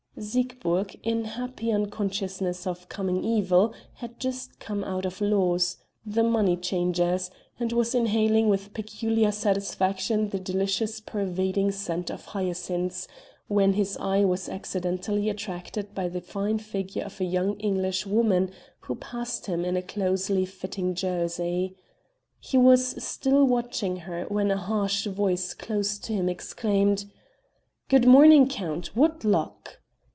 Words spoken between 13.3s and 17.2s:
when his eye was accidentally attracted by the fine figure of